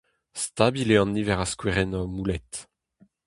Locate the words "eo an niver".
0.93-1.39